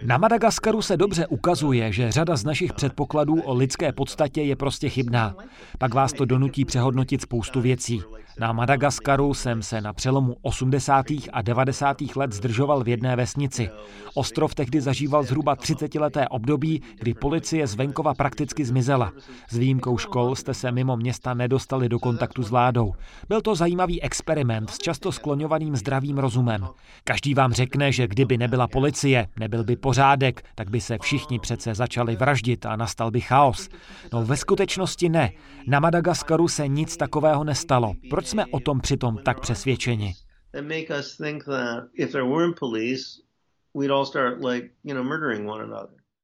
Na 0.02 0.18
Madagaskaru 0.18 0.82
se 0.82 0.96
dobře 0.96 1.26
ukazuje, 1.26 1.92
že 1.92 2.12
řada 2.12 2.36
z 2.36 2.44
našich 2.44 2.72
předpokladů 2.72 3.42
o 3.42 3.54
lidské 3.54 3.92
podstatě 3.92 4.42
je 4.42 4.56
prostě 4.56 4.88
chybná. 4.88 5.34
Pak 5.78 5.94
vás 5.94 6.12
to 6.12 6.24
donutí 6.24 6.64
přehodnotit 6.64 7.22
spoustu 7.22 7.60
věcí. 7.60 8.02
Na 8.38 8.52
Madagaskaru 8.52 9.34
jsem 9.34 9.62
se 9.62 9.80
na 9.80 9.92
přelomu 9.92 10.36
80. 10.42 11.06
a 11.32 11.42
90. 11.42 11.96
let 12.16 12.32
zdržoval 12.32 12.84
v 12.84 12.88
jedné 12.88 13.16
vesnici. 13.16 13.70
Ostrov 14.14 14.54
tehdy 14.54 14.80
zažíval 14.80 15.22
zhruba 15.22 15.56
30-leté 15.56 16.26
období, 16.30 16.82
kdy 17.00 17.14
policie 17.14 17.66
z 17.66 17.74
venkova 17.74 18.14
prakticky 18.14 18.64
zmizela. 18.64 19.12
S 19.50 19.56
výjimkou 19.56 19.98
škol 19.98 20.36
jste 20.36 20.54
se 20.54 20.72
mimo 20.72 20.96
města 20.96 21.34
nedostali 21.34 21.88
do 21.88 21.98
kontaktu 21.98 22.42
s 22.42 22.50
vládou. 22.50 22.92
Byl 23.28 23.40
to 23.40 23.54
zajímavý 23.54 24.02
experiment 24.02 24.70
s 24.70 24.78
často 24.78 25.12
skloňovaným 25.12 25.76
zdravým 25.76 26.18
rozumem. 26.18 26.66
Každý 27.04 27.34
vám 27.34 27.52
řekne, 27.52 27.92
že 27.92 28.08
kdyby 28.08 28.38
nebyla 28.38 28.68
policie, 28.68 29.28
nebyl 29.38 29.64
by 29.64 29.76
pořádek, 29.94 30.42
tak 30.54 30.70
by 30.70 30.80
se 30.80 30.98
všichni 31.02 31.38
přece 31.38 31.74
začali 31.74 32.16
vraždit 32.16 32.66
a 32.66 32.76
nastal 32.76 33.10
by 33.10 33.20
chaos. 33.20 33.68
No 34.12 34.24
ve 34.24 34.36
skutečnosti 34.36 35.08
ne. 35.08 35.32
Na 35.66 35.80
Madagaskaru 35.80 36.48
se 36.48 36.68
nic 36.68 36.96
takového 36.96 37.44
nestalo. 37.44 37.94
Proč 38.10 38.26
jsme 38.26 38.46
o 38.50 38.60
tom 38.60 38.80
přitom 38.80 39.18
tak 39.24 39.40
přesvědčeni? 39.40 40.14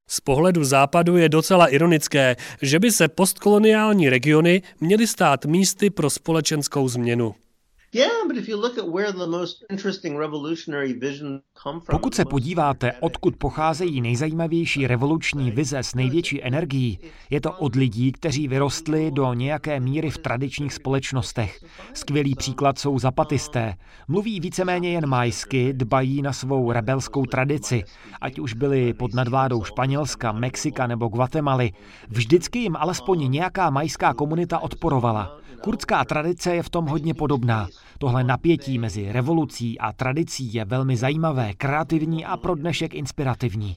Z 0.07 0.19
pohledu 0.19 0.63
západu 0.63 1.17
je 1.17 1.29
docela 1.29 1.67
ironické, 1.67 2.35
že 2.61 2.79
by 2.79 2.91
se 2.91 3.07
postkoloniální 3.07 4.09
regiony 4.09 4.61
měly 4.79 5.07
stát 5.07 5.45
místy 5.45 5.89
pro 5.89 6.09
společenskou 6.09 6.87
změnu. 6.87 7.35
Pokud 11.91 12.15
se 12.15 12.25
podíváte, 12.25 12.91
odkud 12.99 13.35
pocházejí 13.35 14.01
nejzajímavější 14.01 14.87
revoluční 14.87 15.51
vize 15.51 15.79
s 15.79 15.95
největší 15.95 16.43
energií, 16.43 16.99
je 17.29 17.41
to 17.41 17.51
od 17.51 17.75
lidí, 17.75 18.11
kteří 18.11 18.47
vyrostli 18.47 19.11
do 19.11 19.33
nějaké 19.33 19.79
míry 19.79 20.09
v 20.09 20.17
tradičních 20.17 20.73
společnostech. 20.73 21.63
Skvělý 21.93 22.35
příklad 22.35 22.79
jsou 22.79 22.99
zapatisté. 22.99 23.75
Mluví 24.07 24.39
víceméně 24.39 24.91
jen 24.91 25.07
majsky, 25.07 25.73
dbají 25.73 26.21
na 26.21 26.33
svou 26.33 26.71
rebelskou 26.71 27.25
tradici, 27.25 27.83
ať 28.21 28.39
už 28.39 28.53
byli 28.53 28.93
pod 28.93 29.13
nadvládou 29.13 29.63
Španělska, 29.63 30.31
Mexika 30.31 30.87
nebo 30.87 31.07
Guatemaly. 31.07 31.71
Vždycky 32.09 32.59
jim 32.59 32.75
alespoň 32.75 33.31
nějaká 33.31 33.69
majská 33.69 34.13
komunita 34.13 34.59
odporovala. 34.59 35.40
Kurdská 35.61 36.05
tradice 36.05 36.55
je 36.55 36.63
v 36.63 36.69
tom 36.69 36.85
hodně 36.85 37.13
podobná. 37.13 37.67
Tohle 37.99 38.23
napětí 38.23 38.79
mezi 38.79 39.11
revolucí 39.11 39.79
a 39.79 39.93
tradicí 39.93 40.53
je 40.53 40.65
velmi 40.65 40.97
zajímavé, 40.97 41.53
kreativní 41.53 42.25
a 42.25 42.37
pro 42.37 42.55
dnešek 42.55 42.93
inspirativní. 42.93 43.75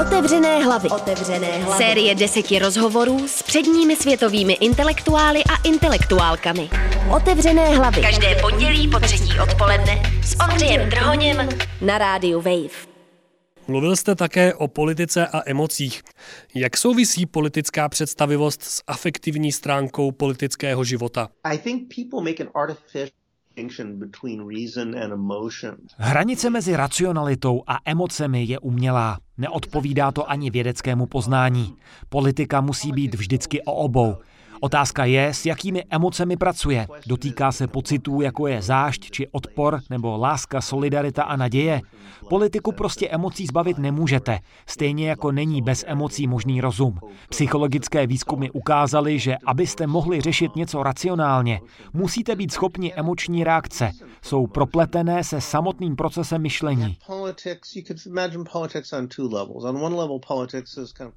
Otevřené 0.00 0.64
hlavy. 0.64 0.88
Otevřené 0.88 1.46
hlavy. 1.46 1.84
Série 1.84 2.14
deseti 2.14 2.58
rozhovorů 2.58 3.28
s 3.28 3.42
předními 3.42 3.96
světovými 3.96 4.52
intelektuály 4.52 5.44
a 5.44 5.68
intelektuálkami. 5.68 6.68
Otevřené 7.16 7.76
hlavy. 7.76 8.02
Každé 8.02 8.36
pondělí 8.40 8.88
po 8.88 9.00
třetí 9.00 9.40
odpoledne 9.42 10.02
s 10.22 10.36
Ondřejem 10.50 10.90
Drhoněm 10.90 11.48
na 11.80 11.98
rádiu 11.98 12.40
Wave. 12.40 12.93
Mluvil 13.68 13.96
jste 13.96 14.14
také 14.14 14.54
o 14.54 14.68
politice 14.68 15.26
a 15.26 15.42
emocích. 15.46 16.02
Jak 16.54 16.76
souvisí 16.76 17.26
politická 17.26 17.88
představivost 17.88 18.62
s 18.62 18.82
afektivní 18.86 19.52
stránkou 19.52 20.12
politického 20.12 20.84
života? 20.84 21.28
Hranice 25.96 26.50
mezi 26.50 26.76
racionalitou 26.76 27.62
a 27.66 27.78
emocemi 27.84 28.44
je 28.44 28.58
umělá. 28.58 29.18
Neodpovídá 29.38 30.12
to 30.12 30.30
ani 30.30 30.50
vědeckému 30.50 31.06
poznání. 31.06 31.76
Politika 32.08 32.60
musí 32.60 32.92
být 32.92 33.14
vždycky 33.14 33.62
o 33.62 33.74
obou. 33.74 34.16
Otázka 34.60 35.04
je, 35.04 35.34
s 35.34 35.46
jakými 35.46 35.84
emocemi 35.90 36.36
pracuje. 36.36 36.86
Dotýká 37.06 37.52
se 37.52 37.66
pocitů, 37.66 38.20
jako 38.20 38.46
je 38.46 38.62
zášť 38.62 39.10
či 39.10 39.28
odpor, 39.28 39.80
nebo 39.90 40.16
láska, 40.16 40.60
solidarita 40.60 41.22
a 41.22 41.36
naděje. 41.36 41.80
Politiku 42.28 42.72
prostě 42.72 43.08
emocí 43.08 43.46
zbavit 43.46 43.78
nemůžete, 43.78 44.38
stejně 44.66 45.08
jako 45.08 45.32
není 45.32 45.62
bez 45.62 45.84
emocí 45.86 46.26
možný 46.26 46.60
rozum. 46.60 46.98
Psychologické 47.28 48.06
výzkumy 48.06 48.50
ukázaly, 48.52 49.18
že 49.18 49.36
abyste 49.46 49.86
mohli 49.86 50.20
řešit 50.20 50.56
něco 50.56 50.82
racionálně, 50.82 51.60
musíte 51.92 52.36
být 52.36 52.52
schopni 52.52 52.94
emoční 52.94 53.44
reakce. 53.44 53.90
Jsou 54.22 54.46
propletené 54.46 55.24
se 55.24 55.40
samotným 55.40 55.96
procesem 55.96 56.42
myšlení. 56.42 56.96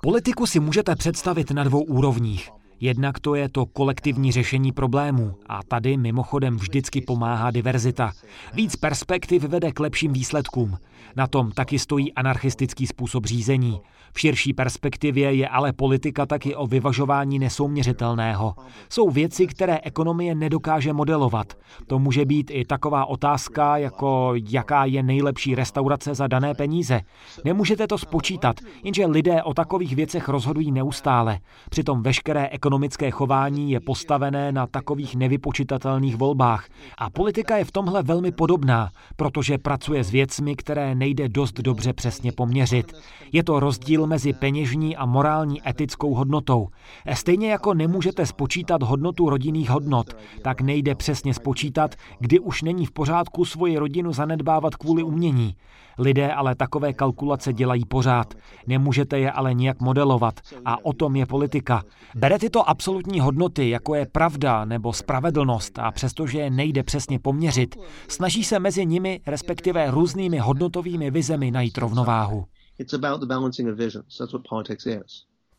Politiku 0.02 0.46
si 0.46 0.60
můžete 0.60 0.96
představit 0.96 1.52
na 1.52 1.64
dvou 1.64 1.82
úrovních. 1.82 2.50
Jednak 2.80 3.20
to 3.20 3.36
je 3.36 3.50
to 3.50 3.66
kolektivní 3.66 4.32
řešení 4.32 4.72
problémů 4.72 5.36
a 5.50 5.64
tady 5.64 5.98
mimochodem 5.98 6.58
vždycky 6.58 7.02
pomáhá 7.02 7.52
diverzita. 7.52 8.12
Víc 8.54 8.76
perspektiv 8.76 9.44
vede 9.44 9.72
k 9.72 9.80
lepším 9.80 10.14
výsledkům. 10.14 10.78
Na 11.16 11.28
tom 11.28 11.52
taky 11.52 11.80
stojí 11.80 12.14
anarchistický 12.14 12.88
způsob 12.88 13.26
řízení. 13.26 13.82
V 14.14 14.20
širší 14.20 14.54
perspektivě 14.54 15.34
je 15.34 15.48
ale 15.48 15.74
politika 15.74 16.26
taky 16.26 16.56
o 16.56 16.68
vyvažování 16.68 17.40
nesouměřitelného. 17.40 18.56
Jsou 18.90 19.10
věci, 19.10 19.48
které 19.48 19.80
ekonomie 19.84 20.36
nedokáže 20.36 20.94
modelovat. 20.94 21.54
To 21.88 22.00
může 22.00 22.26
být 22.26 22.52
i 22.54 22.66
taková 22.66 23.06
otázka, 23.06 23.78
jako 23.78 24.34
jaká 24.50 24.86
je 24.86 25.04
nejlepší 25.04 25.56
restaurace 25.56 26.16
za 26.16 26.28
dané 26.28 26.54
peníze. 26.54 27.02
Nemůžete 27.46 27.88
to 27.88 27.98
spočítat, 27.98 28.56
jenže 28.84 29.06
lidé 29.06 29.44
o 29.44 29.54
takových 29.54 29.96
věcech 29.96 30.30
rozhodují 30.30 30.72
neustále. 30.72 31.40
Přitom 31.70 32.04
veškeré 32.04 32.46
ekonomické 32.68 33.12
chování 33.12 33.72
je 33.72 33.80
postavené 33.80 34.52
na 34.52 34.68
takových 34.68 35.16
nevypočitatelných 35.16 36.16
volbách. 36.16 36.68
A 36.98 37.10
politika 37.10 37.58
je 37.58 37.66
v 37.66 37.72
tomhle 37.72 38.04
velmi 38.04 38.32
podobná, 38.32 38.90
protože 39.16 39.58
pracuje 39.58 40.04
s 40.04 40.12
věcmi, 40.12 40.56
které 40.56 40.96
nejde 40.96 41.30
dost 41.30 41.54
dobře 41.54 41.94
přesně 41.94 42.32
poměřit. 42.32 42.94
Je 43.32 43.44
to 43.44 43.60
rozdíl 43.60 44.08
mezi 44.08 44.34
peněžní 44.34 44.98
a 44.98 45.06
morální 45.06 45.70
etickou 45.70 46.14
hodnotou. 46.14 46.68
Stejně 47.14 47.52
jako 47.52 47.74
nemůžete 47.74 48.26
spočítat 48.26 48.84
hodnotu 48.84 49.30
rodinných 49.30 49.70
hodnot, 49.70 50.08
tak 50.42 50.62
nejde 50.62 50.96
přesně 50.96 51.34
spočítat, 51.34 51.96
kdy 52.20 52.40
už 52.40 52.62
není 52.62 52.86
v 52.86 52.92
pořádku 52.92 53.46
svoji 53.46 53.78
rodinu 53.78 54.14
zanedbávat 54.14 54.76
kvůli 54.76 55.04
umění. 55.04 55.56
Lidé 56.00 56.34
ale 56.34 56.56
takové 56.56 56.94
kalkulace 56.94 57.54
dělají 57.54 57.86
pořád. 57.86 58.34
Nemůžete 58.68 59.20
je 59.20 59.32
ale 59.32 59.54
nijak 59.54 59.82
modelovat 59.82 60.40
a 60.66 60.86
o 60.86 60.94
tom 60.94 61.16
je 61.16 61.26
politika. 61.26 61.84
Bere 62.16 62.40
tyto 62.58 62.70
absolutní 62.70 63.20
hodnoty, 63.20 63.70
jako 63.70 63.96
je 63.96 64.06
pravda 64.06 64.66
nebo 64.66 64.94
spravedlnost 64.94 65.80
a 65.80 65.92
přestože 65.92 66.40
je 66.40 66.50
nejde 66.50 66.84
přesně 66.84 67.20
poměřit, 67.20 67.76
snaží 68.08 68.44
se 68.44 68.60
mezi 68.60 68.86
nimi, 68.86 69.22
respektive 69.28 69.92
různými 69.92 70.38
hodnotovými 70.38 71.12
vizemi 71.12 71.52
najít 71.52 71.78
rovnováhu. 71.78 72.46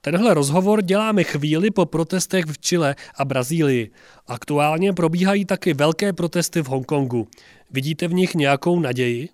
Tenhle 0.00 0.34
rozhovor 0.34 0.82
děláme 0.82 1.24
chvíli 1.24 1.70
po 1.70 1.86
protestech 1.86 2.44
v 2.44 2.58
Chile 2.58 2.94
a 3.18 3.24
Brazílii. 3.24 3.90
Aktuálně 4.26 4.92
probíhají 4.92 5.44
taky 5.44 5.74
velké 5.74 6.12
protesty 6.12 6.62
v 6.62 6.66
Hongkongu. 6.66 7.28
Vidíte 7.70 8.08
v 8.08 8.14
nich 8.14 8.34
nějakou 8.34 8.80
naději? 8.80 9.28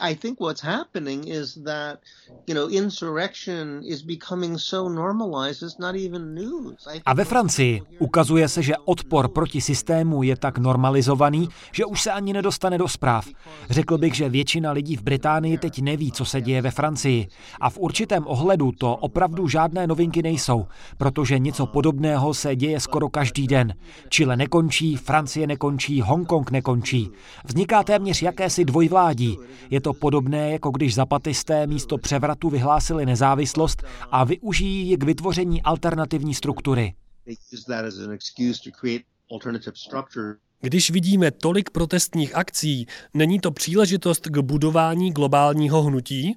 I 0.00 0.14
think 0.14 0.40
what's 0.40 0.62
happening 0.62 1.28
is 1.28 1.54
that, 1.64 1.98
you 2.46 2.54
know, 2.54 2.68
insurrection 2.68 3.82
is 3.84 4.02
becoming 4.02 4.58
so 4.58 4.88
normalized 4.88 5.62
it's 5.62 5.78
not 5.78 5.94
even 5.96 6.34
news. 6.34 6.88
A 7.06 7.14
ve 7.14 7.24
Francii 7.24 7.82
ukazuje 7.98 8.48
se, 8.48 8.62
že 8.62 8.74
odpor 8.84 9.28
proti 9.28 9.60
systému 9.60 10.22
je 10.22 10.36
tak 10.36 10.58
normalizovaný, 10.58 11.48
že 11.72 11.84
už 11.84 12.02
se 12.02 12.12
ani 12.12 12.32
nedostane 12.32 12.78
do 12.78 12.88
zpráv. 12.88 13.28
Řekl 13.70 13.98
bych, 13.98 14.14
že 14.14 14.28
většina 14.28 14.72
lidí 14.72 14.96
v 14.96 15.02
Británii 15.02 15.58
teď 15.58 15.80
neví, 15.82 16.12
co 16.12 16.24
se 16.24 16.40
děje 16.40 16.62
ve 16.62 16.70
Francii. 16.70 17.28
A 17.60 17.70
v 17.70 17.78
určitém 17.78 18.26
ohledu 18.26 18.72
to 18.72 18.96
opravdu 18.96 19.48
žádné 19.48 19.86
novinky 19.86 20.22
nejsou, 20.22 20.66
protože 20.96 21.38
něco 21.38 21.66
podobného 21.66 22.34
se 22.34 22.56
děje 22.56 22.80
skoro 22.80 23.08
každý 23.08 23.46
den. 23.46 23.74
Chile 24.08 24.36
nekončí, 24.36 24.96
Francie 24.96 25.46
nekončí, 25.46 26.00
Hongkong 26.00 26.50
nekončí. 26.50 27.10
Vzniká 27.44 27.82
téměř 27.82 28.22
jakési 28.22 28.64
dvojvládí. 28.64 29.38
Je 29.70 29.80
to 29.80 29.89
podobné, 29.92 30.50
jako 30.50 30.70
když 30.70 30.94
zapatisté 30.94 31.66
místo 31.66 31.98
převratu 31.98 32.50
vyhlásili 32.50 33.06
nezávislost 33.06 33.82
a 34.10 34.24
využijí 34.24 34.88
ji 34.88 34.96
k 34.96 35.04
vytvoření 35.04 35.62
alternativní 35.62 36.34
struktury. 36.34 36.94
Když 40.60 40.90
vidíme 40.90 41.30
tolik 41.30 41.70
protestních 41.70 42.36
akcí, 42.36 42.86
není 43.14 43.40
to 43.40 43.50
příležitost 43.50 44.26
k 44.26 44.38
budování 44.38 45.12
globálního 45.12 45.82
hnutí? 45.82 46.36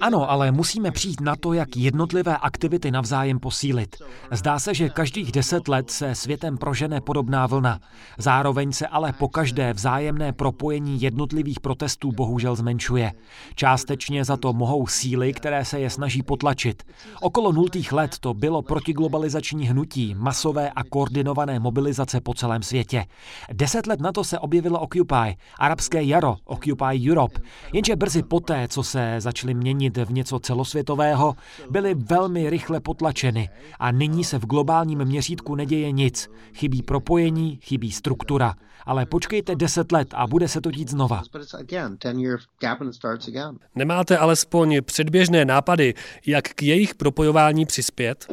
Ano, 0.00 0.30
ale 0.30 0.50
musíme 0.50 0.90
přijít 0.90 1.20
na 1.20 1.36
to, 1.36 1.52
jak 1.52 1.76
jednotlivé 1.76 2.36
aktivity 2.36 2.90
navzájem 2.90 3.38
posílit. 3.38 3.96
Zdá 4.32 4.58
se, 4.58 4.74
že 4.74 4.88
každých 4.88 5.32
deset 5.32 5.68
let 5.68 5.90
se 5.90 6.14
světem 6.14 6.58
prožene 6.58 7.00
podobná 7.00 7.46
vlna. 7.46 7.80
Zároveň 8.18 8.72
se 8.72 8.86
ale 8.86 9.12
po 9.12 9.28
každé 9.28 9.72
vzájemné 9.72 10.32
propojení 10.32 11.02
jednotlivých 11.02 11.60
protestů 11.60 12.12
bohužel 12.12 12.56
zmenšuje. 12.56 13.12
Částečně 13.54 14.24
za 14.24 14.36
to 14.36 14.52
mohou 14.52 14.86
síly, 14.86 15.32
které 15.32 15.64
se 15.64 15.80
je 15.80 15.90
snaží 15.90 16.22
potlačit. 16.22 16.82
Okolo 17.20 17.52
nultých 17.52 17.92
let 17.92 18.18
to 18.20 18.34
bylo 18.34 18.62
protiglobalizační 18.62 19.66
hnutí, 19.66 20.14
masové 20.14 20.70
a 20.70 20.84
koordinované 20.84 21.58
mobilizace 21.58 22.20
po 22.20 22.34
celém 22.34 22.62
světě. 22.62 23.06
Deset 23.52 23.86
let 23.86 24.00
na 24.00 24.12
to 24.12 24.24
se 24.24 24.38
objevilo 24.38 24.80
Occupy, 24.80 25.36
arabské 25.58 26.02
jaro, 26.02 26.36
Occupy 26.44 27.10
Europe. 27.10 27.40
Jen 27.72 27.83
jenže 27.84 27.96
brzy 27.96 28.22
poté, 28.22 28.68
co 28.68 28.82
se 28.82 29.14
začaly 29.18 29.54
měnit 29.54 29.96
v 29.96 30.12
něco 30.12 30.38
celosvětového, 30.38 31.36
byly 31.70 31.94
velmi 31.94 32.50
rychle 32.50 32.80
potlačeny 32.80 33.48
a 33.78 33.90
nyní 33.92 34.24
se 34.24 34.38
v 34.38 34.46
globálním 34.46 35.04
měřítku 35.04 35.54
neděje 35.54 35.92
nic. 35.92 36.28
Chybí 36.54 36.82
propojení, 36.82 37.58
chybí 37.62 37.92
struktura. 37.92 38.54
Ale 38.86 39.06
počkejte 39.06 39.54
deset 39.54 39.92
let 39.92 40.08
a 40.14 40.26
bude 40.26 40.48
se 40.48 40.60
to 40.60 40.70
dít 40.70 40.90
znova. 40.90 41.22
Nemáte 43.74 44.18
alespoň 44.18 44.82
předběžné 44.82 45.44
nápady, 45.44 45.94
jak 46.26 46.44
k 46.44 46.62
jejich 46.62 46.94
propojování 46.94 47.66
přispět? 47.66 48.26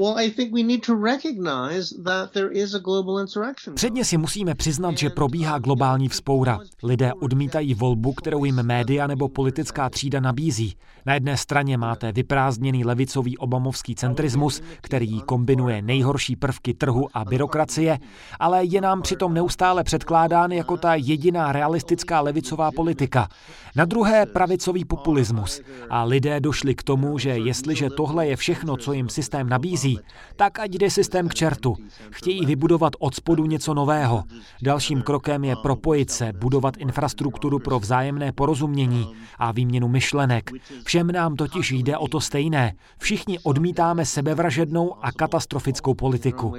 Předně 3.73 4.05
si 4.05 4.17
musíme 4.17 4.55
přiznat, 4.55 4.97
že 4.97 5.09
probíhá 5.09 5.59
globální 5.59 6.09
vzpoura. 6.09 6.59
Lidé 6.83 7.13
odmítají 7.13 7.73
volbu, 7.73 8.13
kterou 8.13 8.45
jim 8.45 8.63
média 8.63 9.07
nebo 9.07 9.29
politická 9.41 9.89
třída 9.89 10.19
nabízí. 10.19 10.75
Na 11.05 11.13
jedné 11.13 11.37
straně 11.37 11.77
máte 11.77 12.11
vyprázdněný 12.11 12.85
levicový 12.85 13.37
obamovský 13.37 13.95
centrismus, 13.95 14.61
který 14.81 15.21
kombinuje 15.21 15.81
nejhorší 15.81 16.35
prvky 16.35 16.73
trhu 16.73 17.07
a 17.13 17.25
byrokracie, 17.25 17.99
ale 18.39 18.65
je 18.65 18.81
nám 18.81 19.01
přitom 19.01 19.33
neustále 19.33 19.83
předkládán 19.83 20.51
jako 20.51 20.77
ta 20.77 20.95
jediná 20.95 21.51
realistická 21.51 22.21
levicová 22.21 22.71
politika. 22.71 23.27
Na 23.75 23.85
druhé 23.85 24.25
pravicový 24.25 24.85
populismus. 24.85 25.61
A 25.89 26.03
lidé 26.03 26.39
došli 26.39 26.75
k 26.75 26.83
tomu, 26.83 27.17
že 27.17 27.29
jestliže 27.29 27.89
tohle 27.89 28.27
je 28.27 28.35
všechno, 28.35 28.77
co 28.77 28.93
jim 28.93 29.09
systém 29.09 29.49
nabízí, 29.49 29.99
tak 30.35 30.59
ať 30.59 30.71
jde 30.71 30.89
systém 30.89 31.29
k 31.29 31.33
čertu. 31.33 31.75
Chtějí 32.09 32.45
vybudovat 32.45 32.93
od 32.99 33.15
spodu 33.15 33.45
něco 33.45 33.73
nového. 33.73 34.23
Dalším 34.61 35.01
krokem 35.01 35.43
je 35.43 35.55
propojit 35.55 36.11
se, 36.11 36.33
budovat 36.33 36.77
infrastrukturu 36.77 37.59
pro 37.59 37.79
vzájemné 37.79 38.31
porozumění, 38.31 39.07
a 39.37 39.51
výměnu 39.51 39.87
myšlenek. 39.87 40.51
Všem 40.83 41.07
nám 41.07 41.35
totiž 41.35 41.71
jde 41.71 41.97
o 41.97 42.07
to 42.07 42.21
stejné. 42.21 42.73
Všichni 42.97 43.39
odmítáme 43.39 44.05
sebevražednou 44.05 45.05
a 45.05 45.11
katastrofickou 45.11 45.93
politiku. 45.93 46.53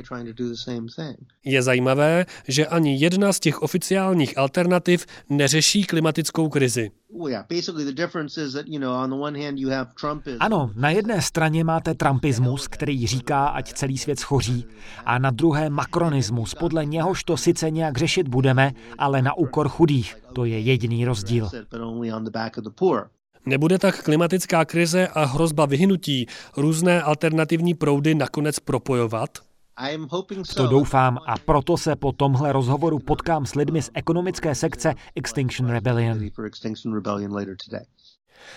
Je 1.45 1.62
zajímavé, 1.62 2.26
že 2.49 2.67
ani 2.67 2.97
jedna 2.97 3.33
z 3.33 3.41
těch 3.41 3.62
oficiálních 3.62 4.38
alternativ 4.38 5.07
neřeší 5.29 5.85
klimatickou 5.85 6.49
krizi. 6.49 6.91
Ano, 10.40 10.70
na 10.75 10.90
jedné 10.90 11.23
straně 11.23 11.64
máte 11.64 11.94
Trumpismus, 11.94 12.68
který 12.68 13.07
říká, 13.07 13.46
ať 13.46 13.73
celý 13.73 13.99
svět 13.99 14.18
schoří, 14.18 14.64
a 15.05 15.18
na 15.18 15.31
druhé 15.31 15.70
makronismus, 15.70 16.55
podle 16.55 16.85
něhož 16.85 17.25
to 17.25 17.37
sice 17.37 17.70
nějak 17.70 17.99
řešit 17.99 18.29
budeme, 18.29 18.73
ale 18.99 19.23
na 19.23 19.35
úkor 19.35 19.68
chudých. 19.68 20.16
To 20.33 20.44
je 20.44 20.61
jediný 20.61 21.05
rozdíl. 21.05 21.51
Nebude 23.46 23.79
tak 23.79 24.03
klimatická 24.03 24.64
krize 24.64 25.09
a 25.09 25.25
hrozba 25.25 25.66
vyhnutí 25.66 26.27
různé 26.57 27.03
alternativní 27.03 27.75
proudy 27.75 28.14
nakonec 28.14 28.59
propojovat? 28.59 29.31
To 30.57 30.66
doufám 30.66 31.18
a 31.27 31.38
proto 31.38 31.77
se 31.77 31.96
po 31.96 32.12
tomhle 32.12 32.53
rozhovoru 32.53 32.98
potkám 32.98 33.46
s 33.46 33.55
lidmi 33.55 33.83
z 33.83 33.90
ekonomické 33.94 34.55
sekce 34.55 34.94
Extinction 35.14 35.70
Rebellion. 35.70 36.18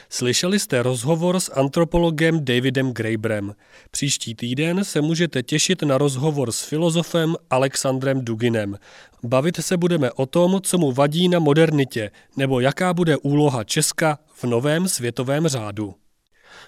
Slyšeli 0.10 0.60
jste 0.60 0.84
rozhovor 0.84 1.40
s 1.40 1.52
antropologem 1.54 2.46
Davidem 2.46 2.92
Graeberem. 2.92 3.56
Příští 3.92 4.36
týden 4.36 4.84
se 4.84 5.02
můžete 5.02 5.44
těšit 5.44 5.84
na 5.84 5.98
rozhovor 5.98 6.52
s 6.52 6.64
filozofem 6.64 7.36
Alexandrem 7.50 8.26
Duginem. 8.26 8.78
Bavit 9.24 9.58
se 9.58 9.78
budeme 9.78 10.12
o 10.12 10.26
tom, 10.26 10.62
co 10.62 10.78
mu 10.78 10.92
vadí 10.92 11.30
na 11.30 11.40
modernitě, 11.40 12.12
nebo 12.38 12.60
jaká 12.60 12.94
bude 12.94 13.18
úloha 13.18 13.64
Česka 13.64 14.20
v 14.34 14.44
novém 14.44 14.88
světovém 14.88 15.48
řádu. 15.48 15.96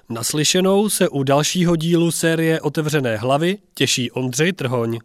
Naslyšenou 0.10 0.90
se 0.90 1.10
u 1.10 1.24
dalšího 1.24 1.76
dílu 1.76 2.12
série 2.12 2.62
Otevřené 2.62 3.18
hlavy 3.18 3.58
těší 3.74 4.12
Ondřej 4.12 4.54
Trhoň. 4.54 5.00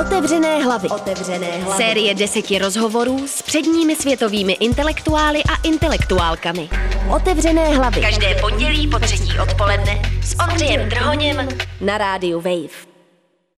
Otevřené 0.00 0.64
hlavy. 0.64 0.88
Otevřené 0.88 1.46
hlavy. 1.46 1.84
Série 1.84 2.14
deseti 2.14 2.58
rozhovorů 2.58 3.28
s 3.28 3.42
předními 3.42 3.96
světovými 3.96 4.52
intelektuály 4.52 5.42
a 5.44 5.68
intelektuálkami. 5.68 6.68
Otevřené 7.16 7.76
hlavy. 7.76 8.00
Každé 8.00 8.34
pondělí 8.40 8.88
po 8.88 8.98
třetí 8.98 9.38
odpoledne 9.38 10.02
s 10.22 10.36
Ondřejem 10.48 10.90
Trhoněm 10.90 11.48
na 11.80 11.98
rádiu 11.98 12.40
Wave. 12.40 12.91